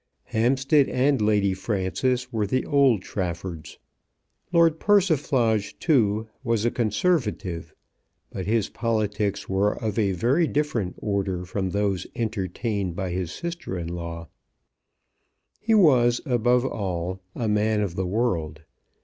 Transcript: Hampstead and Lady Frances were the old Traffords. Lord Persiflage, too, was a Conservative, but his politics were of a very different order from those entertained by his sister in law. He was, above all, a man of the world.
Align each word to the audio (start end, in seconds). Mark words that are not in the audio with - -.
Hampstead 0.33 0.89
and 0.89 1.21
Lady 1.21 1.53
Frances 1.53 2.33
were 2.33 2.47
the 2.47 2.65
old 2.65 3.03
Traffords. 3.03 3.77
Lord 4.51 4.79
Persiflage, 4.79 5.77
too, 5.77 6.27
was 6.43 6.65
a 6.65 6.71
Conservative, 6.71 7.75
but 8.31 8.47
his 8.47 8.67
politics 8.67 9.47
were 9.47 9.75
of 9.77 9.99
a 9.99 10.13
very 10.13 10.47
different 10.47 10.95
order 10.97 11.45
from 11.45 11.69
those 11.69 12.07
entertained 12.15 12.95
by 12.95 13.11
his 13.11 13.31
sister 13.31 13.77
in 13.77 13.89
law. 13.89 14.27
He 15.59 15.75
was, 15.75 16.19
above 16.25 16.65
all, 16.65 17.21
a 17.35 17.47
man 17.47 17.81
of 17.81 17.95
the 17.95 18.07
world. 18.07 18.63